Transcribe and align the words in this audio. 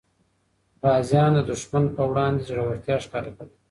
غازیان 0.81 1.31
د 1.35 1.39
دښمن 1.49 1.85
په 1.95 2.03
وړاندې 2.09 2.45
زړورتیا 2.49 2.97
ښکاره 3.05 3.31
کوي. 3.37 3.55